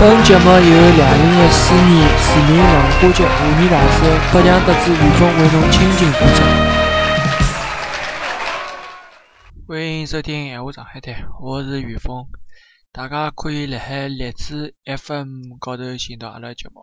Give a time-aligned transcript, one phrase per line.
[0.00, 0.56] 本节目由
[0.96, 4.00] 两零一四年市民文化节华年大使
[4.32, 6.40] 北强德子于峰为侬倾情播出。
[9.68, 12.24] 欢迎收听《闲话上海滩》，我是于峰。
[12.90, 16.82] 大家可以辣海荔枝 FM 高头寻到阿拉节目。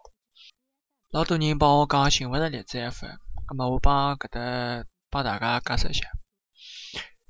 [1.09, 6.05] 老多人帮我讲寻勿着荔枝 FM，葛末我帮搿搭帮大家解释一下。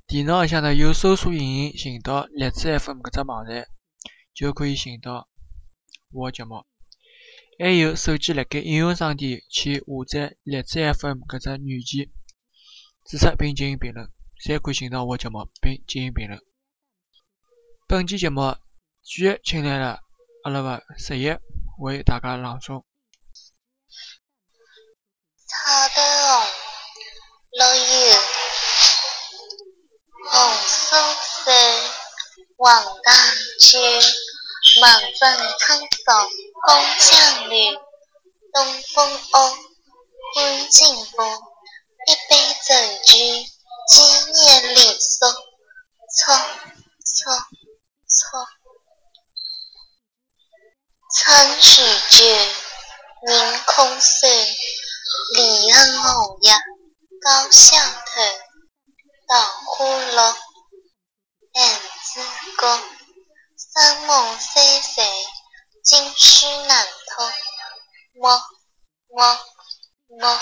[0.05, 3.63] 电脑里向头有搜索引擎，寻到荔枝 FM 搿只网站，
[4.33, 5.29] 就可以寻到。
[6.11, 6.65] 我节目，
[7.59, 12.09] 还有手机辣盖应用商店去下载荔枝 FM 搿只软件，
[13.05, 14.09] 注册并进行评论，
[14.41, 16.41] 侪可以寻到我节目并进行评论。
[17.87, 18.55] 本期节目
[19.03, 19.99] 继续请来了
[20.43, 21.29] 阿拉个十一
[21.79, 22.83] 为大家朗诵。
[25.45, 26.47] 草的红，
[27.51, 28.15] 落叶
[30.31, 30.95] 红酥
[31.43, 31.51] 酥，
[32.55, 33.11] 黄大
[33.59, 33.77] 秋。
[34.79, 36.29] 满分苍扫
[36.61, 37.77] 工匠女，
[38.53, 39.49] 东风欧，
[40.35, 41.23] 欢进步，
[42.05, 43.15] 一杯酒酒，
[43.87, 44.01] 纪
[44.33, 45.25] 念礼俗，
[46.13, 46.35] 错
[47.03, 47.33] 错
[48.07, 48.47] 错，
[51.15, 52.25] 春水酒，
[53.25, 54.55] 凝空水，
[55.33, 56.53] 离恨红叶，
[57.21, 58.21] 高相头，
[59.27, 60.37] 稻花落，
[61.53, 62.21] 燕子
[62.57, 62.79] 歌。
[63.79, 65.01] 山盟水誓，
[65.83, 67.31] 今夕难托。
[68.19, 68.41] 么
[69.09, 69.39] 么
[70.19, 70.41] 么。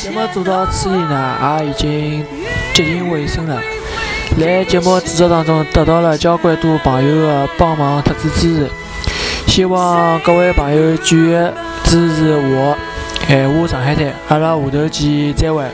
[0.00, 2.24] 节目做到此里呢，也已经
[2.72, 3.60] 接近尾声了。
[4.38, 8.70] 在节目制作当中，得到了交关多朋友的帮忙特子支持，
[9.48, 11.36] 希望各位朋友继续
[11.82, 12.76] 支持我
[13.26, 15.64] 《闲话上海滩》，阿拉下头见，再会。